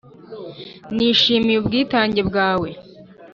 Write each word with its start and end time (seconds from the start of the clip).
nishimiye 0.95 1.57
ubwitange 1.59 2.21
bwawe 2.29 2.69